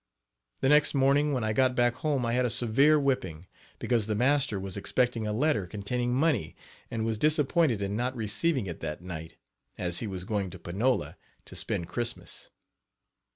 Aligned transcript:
The 0.61 0.69
next 0.69 0.95
morning 0.95 1.31
when 1.31 1.43
I 1.43 1.53
got 1.53 1.75
back 1.75 1.93
home 1.93 2.25
I 2.25 2.33
had 2.33 2.43
a 2.43 2.49
severe 2.49 2.99
whipping, 2.99 3.45
because 3.77 4.07
the 4.07 4.15
master 4.15 4.59
was 4.59 4.75
expecting 4.75 5.27
a 5.27 5.31
letter 5.31 5.67
containing 5.67 6.15
money 6.15 6.55
and 6.89 7.05
was 7.05 7.19
disappointed 7.19 7.83
in 7.83 7.95
not 7.95 8.15
receiving 8.15 8.65
it 8.65 8.79
that 8.79 9.03
night, 9.03 9.35
as 9.77 9.99
he 9.99 10.07
was 10.07 10.23
going 10.23 10.49
to 10.49 10.57
Panola 10.57 11.17
to 11.45 11.55
spend 11.55 11.87
Christmas. 11.87 12.49